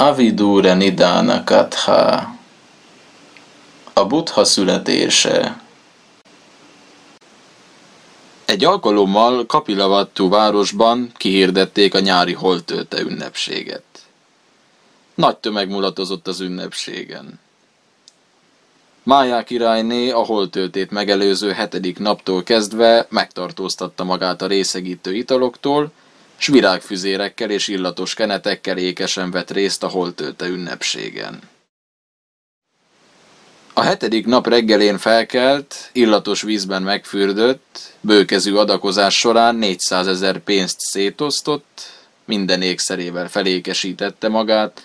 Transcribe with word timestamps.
Avidure 0.00 0.74
Nidana 0.74 1.44
Katha 1.44 2.34
A 3.92 4.06
Buddha 4.06 4.44
születése 4.44 5.60
Egy 8.44 8.64
alkalommal 8.64 9.46
Kapilavattu 9.46 10.28
városban 10.28 11.12
kihirdették 11.16 11.94
a 11.94 11.98
nyári 11.98 12.32
holtölte 12.32 13.00
ünnepséget. 13.00 13.82
Nagy 15.14 15.36
tömeg 15.36 15.68
mulatozott 15.68 16.26
az 16.26 16.40
ünnepségen. 16.40 17.40
Májá 19.02 19.44
királyné 19.44 20.10
a 20.10 20.24
holtöltét 20.24 20.90
megelőző 20.90 21.52
hetedik 21.52 21.98
naptól 21.98 22.42
kezdve 22.42 23.06
megtartóztatta 23.10 24.04
magát 24.04 24.42
a 24.42 24.46
részegítő 24.46 25.14
italoktól, 25.14 25.92
s 26.38 26.46
virágfüzérekkel 26.46 27.50
és 27.50 27.68
illatos 27.68 28.14
kenetekkel 28.14 28.78
ékesen 28.78 29.30
vett 29.30 29.50
részt 29.50 29.82
a 29.82 29.88
holtölte 29.88 30.46
ünnepségen. 30.46 31.40
A 33.72 33.82
hetedik 33.82 34.26
nap 34.26 34.46
reggelén 34.46 34.98
felkelt, 34.98 35.90
illatos 35.92 36.42
vízben 36.42 36.82
megfürdött, 36.82 37.92
bőkezű 38.00 38.54
adakozás 38.54 39.18
során 39.18 39.54
400 39.54 40.06
ezer 40.06 40.38
pénzt 40.38 40.80
szétosztott, 40.80 41.90
minden 42.24 42.62
ékszerével 42.62 43.28
felékesítette 43.28 44.28
magát, 44.28 44.82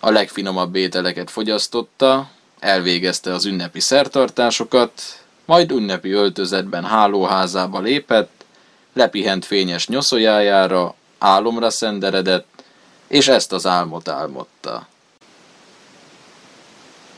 a 0.00 0.10
legfinomabb 0.10 0.74
ételeket 0.74 1.30
fogyasztotta, 1.30 2.30
elvégezte 2.58 3.32
az 3.32 3.44
ünnepi 3.44 3.80
szertartásokat, 3.80 5.02
majd 5.44 5.70
ünnepi 5.70 6.10
öltözetben 6.10 6.84
hálóházába 6.84 7.80
lépett, 7.80 8.33
lepihent 8.94 9.44
fényes 9.44 9.88
nyoszójájára, 9.88 10.94
álomra 11.18 11.70
szenderedett, 11.70 12.64
és 13.08 13.28
ezt 13.28 13.52
az 13.52 13.66
álmot 13.66 14.08
álmodta. 14.08 14.86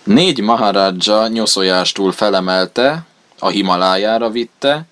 Négy 0.05 0.41
maharadja 0.41 1.27
nyoszójástól 1.27 2.12
felemelte, 2.12 3.06
a 3.39 3.48
Himalájára 3.48 4.31
vitte, 4.31 4.84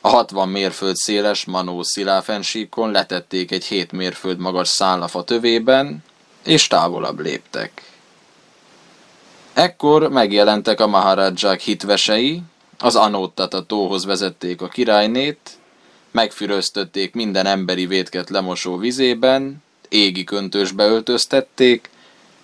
a 0.00 0.08
60 0.08 0.48
mérföld 0.48 0.96
széles 0.96 1.44
Manó 1.44 1.82
sziláfensíkon 1.82 2.90
letették 2.90 3.50
egy 3.50 3.64
7 3.64 3.92
mérföld 3.92 4.38
magas 4.38 4.68
szállafa 4.68 5.24
tövében, 5.24 6.04
és 6.44 6.66
távolabb 6.66 7.20
léptek. 7.20 7.82
Ekkor 9.52 10.08
megjelentek 10.08 10.80
a 10.80 10.86
maharadzsák 10.86 11.60
hitvesei, 11.60 12.42
az 12.78 12.96
anóttat 12.96 13.54
a 13.54 13.62
tóhoz 13.62 14.04
vezették 14.04 14.60
a 14.62 14.68
királynét, 14.68 15.50
megfüröztötték 16.14 17.14
minden 17.14 17.46
emberi 17.46 17.86
vétket 17.86 18.30
lemosó 18.30 18.76
vizében, 18.76 19.62
égi 19.88 20.24
köntösbe 20.24 20.84
öltöztették, 20.84 21.88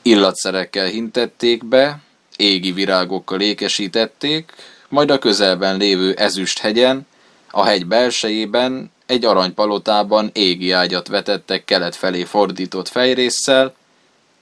illatszerekkel 0.02 0.86
hintették 0.86 1.64
be, 1.64 2.00
égi 2.36 2.72
virágokkal 2.72 3.40
ékesítették, 3.40 4.52
majd 4.88 5.10
a 5.10 5.18
közelben 5.18 5.76
lévő 5.76 6.12
ezüst 6.12 6.58
hegyen, 6.58 7.06
a 7.50 7.64
hegy 7.64 7.86
belsejében, 7.86 8.90
egy 9.06 9.24
aranypalotában 9.24 10.30
égi 10.32 10.70
ágyat 10.70 11.08
vetettek 11.08 11.64
kelet 11.64 11.96
felé 11.96 12.24
fordított 12.24 12.88
fejrésszel, 12.88 13.74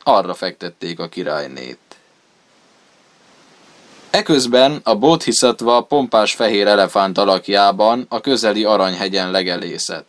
arra 0.02 0.34
fektették 0.34 0.98
a 0.98 1.08
királynét. 1.08 1.87
Eközben 4.10 4.80
a 4.84 4.94
Bodhisattva 4.94 5.80
pompás 5.80 6.34
fehér 6.34 6.66
elefánt 6.66 7.18
alakjában 7.18 8.06
a 8.08 8.20
közeli 8.20 8.64
aranyhegyen 8.64 9.30
legelészett. 9.30 10.06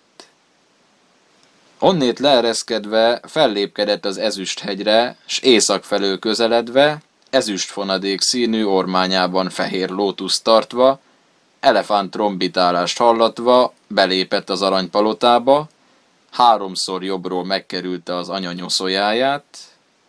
Onnét 1.80 2.20
leereszkedve 2.20 3.20
fellépkedett 3.24 4.06
az 4.06 4.18
ezüsthegyre, 4.18 5.18
s 5.26 5.40
észak 5.40 5.84
felől 5.84 6.20
közeledve, 6.20 6.98
ezüstfonadék 7.30 8.22
színű 8.22 8.64
ormányában 8.64 9.50
fehér 9.50 9.90
lótusz 9.90 10.42
tartva, 10.42 11.00
elefánt 11.60 12.12
trombitálást 12.12 12.98
hallatva 12.98 13.74
belépett 13.88 14.50
az 14.50 14.62
aranypalotába, 14.62 15.68
háromszor 16.32 17.04
jobbról 17.04 17.46
megkerülte 17.46 18.16
az 18.16 18.30
anyanyoszolyáját, 18.30 19.44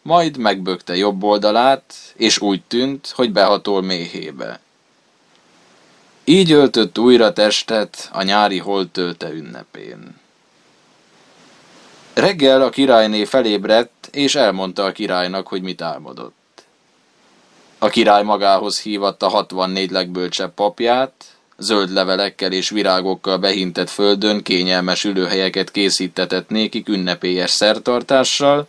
majd 0.03 0.37
megbökte 0.37 0.97
jobb 0.97 1.22
oldalát, 1.22 1.94
és 2.16 2.41
úgy 2.41 2.62
tűnt, 2.62 3.12
hogy 3.15 3.33
behatol 3.33 3.83
méhébe. 3.83 4.61
Így 6.25 6.53
öltött 6.53 6.99
újra 6.99 7.33
testet 7.33 8.09
a 8.12 8.22
nyári 8.22 8.59
holtölte 8.59 9.31
ünnepén. 9.31 10.19
Reggel 12.15 12.62
a 12.62 12.71
királyné 12.71 13.25
felébredt, 13.25 14.09
és 14.12 14.34
elmondta 14.34 14.84
a 14.84 14.93
királynak, 14.93 15.47
hogy 15.47 15.62
mit 15.62 15.83
álmodott. 15.83 16.65
A 17.78 17.89
király 17.89 18.22
magához 18.22 18.81
hívatta 18.81 19.28
64 19.28 19.91
legbölcsebb 19.91 20.55
papját, 20.55 21.25
zöld 21.59 21.93
levelekkel 21.93 22.53
és 22.53 22.71
virágokkal 22.71 23.39
behintett 23.39 23.91
földön 23.91 24.43
kényelmes 24.43 25.05
ülőhelyeket 25.05 25.71
készítetett 25.71 26.49
nékik 26.49 26.89
ünnepélyes 26.89 27.50
szertartással, 27.50 28.66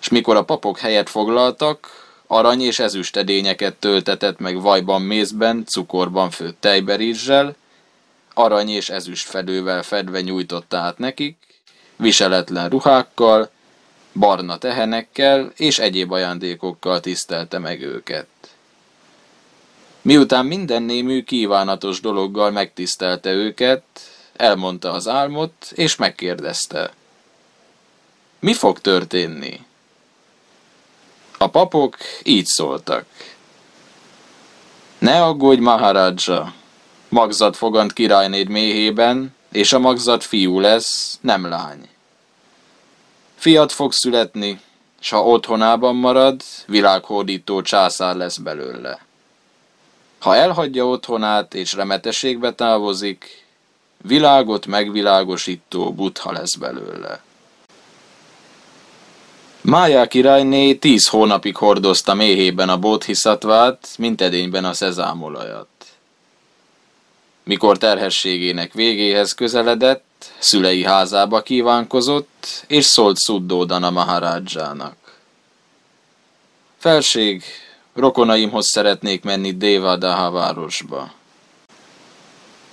és 0.00 0.08
mikor 0.08 0.36
a 0.36 0.44
papok 0.44 0.78
helyet 0.78 1.08
foglaltak, 1.08 2.06
arany 2.26 2.60
és 2.60 2.78
ezüstedényeket 2.78 3.74
töltetett 3.74 4.38
meg 4.38 4.60
vajban 4.60 5.02
mézben, 5.02 5.64
cukorban 5.66 6.30
főtt 6.30 6.60
tejberizssel, 6.60 7.56
arany 8.34 8.68
és 8.68 8.90
ezüst 8.90 9.28
fedővel 9.28 9.82
fedve 9.82 10.20
nyújtotta 10.20 10.76
át 10.76 10.98
nekik, 10.98 11.36
viseletlen 11.96 12.68
ruhákkal, 12.68 13.50
barna 14.12 14.58
tehenekkel 14.58 15.52
és 15.56 15.78
egyéb 15.78 16.12
ajándékokkal 16.12 17.00
tisztelte 17.00 17.58
meg 17.58 17.82
őket. 17.82 18.26
Miután 20.02 20.46
minden 20.46 20.82
némű 20.82 21.22
kívánatos 21.22 22.00
dologgal 22.00 22.50
megtisztelte 22.50 23.32
őket, 23.32 23.82
elmondta 24.36 24.92
az 24.92 25.08
álmot, 25.08 25.52
és 25.74 25.96
megkérdezte. 25.96 26.92
Mi 28.40 28.52
fog 28.52 28.80
történni? 28.80 29.66
A 31.38 31.46
papok 31.46 31.96
így 32.22 32.46
szóltak. 32.46 33.04
Ne 34.98 35.22
aggódj, 35.22 35.60
Maharaja! 35.60 36.54
Magzat 37.08 37.56
fogant 37.56 37.92
királynéd 37.92 38.48
méhében, 38.48 39.34
és 39.52 39.72
a 39.72 39.78
magzat 39.78 40.24
fiú 40.24 40.60
lesz, 40.60 41.18
nem 41.20 41.48
lány. 41.48 41.88
Fiat 43.34 43.72
fog 43.72 43.92
születni, 43.92 44.60
s 45.00 45.10
ha 45.10 45.22
otthonában 45.22 45.96
marad, 45.96 46.42
világhódító 46.66 47.62
császár 47.62 48.16
lesz 48.16 48.36
belőle. 48.36 48.98
Ha 50.18 50.36
elhagyja 50.36 50.86
otthonát 50.86 51.54
és 51.54 51.72
remetességbe 51.72 52.52
távozik, 52.52 53.44
világot 54.02 54.66
megvilágosító 54.66 55.92
butha 55.92 56.32
lesz 56.32 56.54
belőle. 56.54 57.20
Májá 59.68 60.06
királyné 60.06 60.74
tíz 60.74 61.08
hónapig 61.08 61.56
hordozta 61.56 62.14
méhében 62.14 62.68
a 62.68 62.78
bodhisattvát, 62.78 63.88
mint 63.98 64.20
edényben 64.20 64.64
a 64.64 64.72
szezámolajat. 64.72 65.68
Mikor 67.42 67.78
terhességének 67.78 68.72
végéhez 68.72 69.34
közeledett, 69.34 70.32
szülei 70.38 70.84
házába 70.84 71.42
kívánkozott, 71.42 72.64
és 72.66 72.84
szólt 72.84 73.16
Szuddódana 73.16 73.90
Maharádzsának. 73.90 74.96
Felség, 76.78 77.42
rokonaimhoz 77.94 78.66
szeretnék 78.66 79.22
menni 79.22 79.56
Dévadaha 79.56 80.30
városba. 80.30 81.12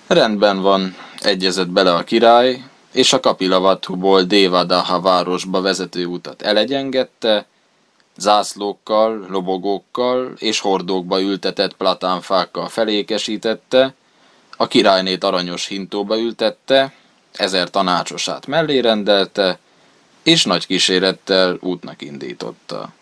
Rendben 0.07 0.61
van, 0.61 0.95
egyezett 1.19 1.69
bele 1.69 1.93
a 1.93 2.03
király, 2.03 2.63
és 2.95 3.13
a 3.13 3.19
Kapilavathuból 3.19 4.23
Dévadaha 4.23 5.01
városba 5.01 5.61
vezető 5.61 6.05
utat 6.05 6.41
elegyengette, 6.41 7.45
zászlókkal, 8.17 9.25
lobogókkal 9.29 10.33
és 10.37 10.59
hordókba 10.59 11.21
ültetett 11.21 11.73
platánfákkal 11.73 12.67
felékesítette, 12.67 13.93
a 14.57 14.67
királynét 14.67 15.23
aranyos 15.23 15.67
hintóba 15.67 16.17
ültette, 16.17 16.93
ezer 17.33 17.69
tanácsosát 17.69 18.47
mellé 18.47 18.79
rendelte, 18.79 19.59
és 20.23 20.43
nagy 20.43 20.65
kísérettel 20.65 21.57
útnak 21.61 22.01
indította. 22.01 22.93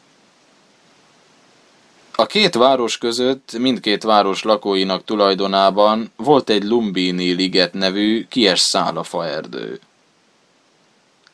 A 2.15 2.25
két 2.25 2.55
város 2.55 2.97
között 2.97 3.57
mindkét 3.57 4.03
város 4.03 4.43
lakóinak 4.43 5.03
tulajdonában 5.03 6.11
volt 6.15 6.49
egy 6.49 6.63
Lumbini 6.63 7.31
liget 7.31 7.73
nevű 7.73 8.25
kies 8.29 8.59
szálafa 8.59 9.25
erdő. 9.27 9.79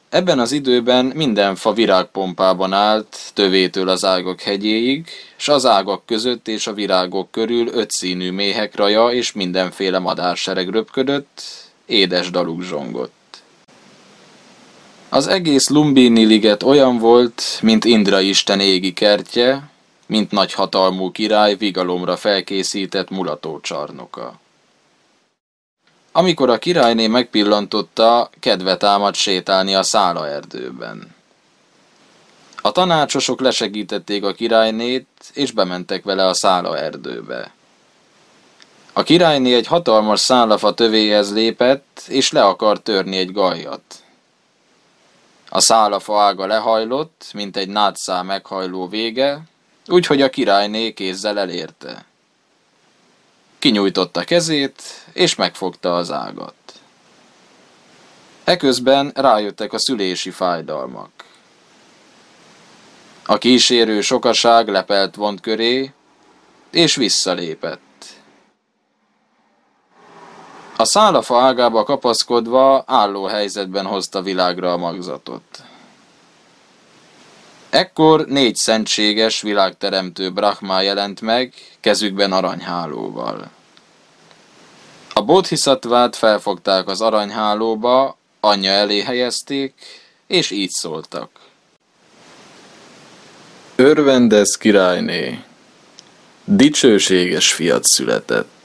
Ebben 0.09 0.39
az 0.39 0.51
időben 0.51 1.05
minden 1.05 1.55
fa 1.55 1.73
virágpompában 1.73 2.73
állt, 2.73 3.17
tövétől 3.33 3.89
az 3.89 4.05
ágak 4.05 4.41
hegyéig, 4.41 5.07
s 5.35 5.47
az 5.47 5.65
ágak 5.65 6.05
között 6.05 6.47
és 6.47 6.67
a 6.67 6.73
virágok 6.73 7.31
körül 7.31 7.67
ötszínű 7.67 8.31
méhek 8.31 8.75
raja 8.75 9.09
és 9.09 9.31
mindenféle 9.31 9.99
madársereg 9.99 10.69
röpködött, 10.69 11.41
édes 11.85 12.29
daluk 12.29 12.63
zsongott. 12.63 13.41
Az 15.09 15.27
egész 15.27 15.69
Lumbini 15.69 16.25
liget 16.25 16.63
olyan 16.63 16.97
volt, 16.97 17.43
mint 17.61 17.85
Indra 17.85 18.19
isten 18.19 18.59
égi 18.59 18.93
kertje, 18.93 19.69
mint 20.09 20.31
nagy 20.31 20.53
hatalmú 20.53 21.11
király 21.11 21.56
vigalomra 21.56 22.17
felkészített 22.17 23.09
mulatócsarnoka. 23.09 24.39
Amikor 26.11 26.50
a 26.50 26.57
királyné 26.57 27.07
megpillantotta, 27.07 28.29
kedve 28.39 28.77
támad 28.77 29.15
sétálni 29.15 29.75
a 29.75 29.83
szála 29.83 30.27
erdőben. 30.27 31.15
A 32.61 32.71
tanácsosok 32.71 33.41
lesegítették 33.41 34.23
a 34.23 34.33
királynét, 34.33 35.07
és 35.33 35.51
bementek 35.51 36.03
vele 36.03 36.25
a 36.25 36.33
szála 36.33 36.77
erdőbe. 36.77 37.51
A 38.94 39.03
királyné 39.03 39.56
egy 39.56 39.67
hatalmas 39.67 40.19
szálafa 40.19 40.73
tövéhez 40.73 41.33
lépett, 41.33 42.03
és 42.07 42.31
le 42.31 42.45
akart 42.45 42.81
törni 42.83 43.17
egy 43.17 43.31
gajat. 43.31 43.95
A 45.50 45.59
szálafa 45.59 46.21
ága 46.21 46.45
lehajlott, 46.45 47.29
mint 47.33 47.57
egy 47.57 47.69
nátszá 47.69 48.21
meghajló 48.21 48.88
vége, 48.88 49.41
úgyhogy 49.89 50.21
a 50.21 50.30
királyné 50.30 50.94
kézzel 50.94 51.39
elérte. 51.39 52.06
Kinyújtotta 53.59 54.24
kezét, 54.24 54.81
és 55.13 55.36
megfogta 55.36 55.95
az 55.95 56.12
ágat. 56.12 56.53
Eközben 58.44 59.12
rájöttek 59.15 59.74
a 59.74 59.80
szülési 59.80 60.30
fájdalmak. 60.30 61.09
A 63.25 63.38
kísérő 63.38 64.01
sokaság 64.01 64.68
lepelt 64.68 65.15
vont 65.15 65.41
köré, 65.41 65.92
és 66.71 66.95
visszalépett. 66.95 68.06
A 70.77 70.85
szálafa 70.85 71.42
ágába 71.42 71.83
kapaszkodva 71.83 72.83
álló 72.88 73.25
helyzetben 73.25 73.85
hozta 73.85 74.21
világra 74.21 74.71
a 74.71 74.77
magzatot. 74.77 75.63
Ekkor 77.69 78.25
négy 78.25 78.56
szentséges, 78.56 79.42
világteremtő 79.42 80.31
Brahma 80.31 80.81
jelent 80.81 81.21
meg, 81.21 81.54
kezükben 81.80 82.31
aranyhálóval. 82.31 83.50
A 85.13 85.21
bodhisattvát 85.21 86.16
felfogták 86.16 86.88
az 86.88 87.01
aranyhálóba, 87.01 88.18
anyja 88.39 88.71
elé 88.71 89.01
helyezték, 89.01 89.74
és 90.27 90.51
így 90.51 90.69
szóltak. 90.69 91.30
Örvendez 93.75 94.57
királyné, 94.57 95.44
dicsőséges 96.44 97.54
fiat 97.54 97.83
született. 97.83 98.58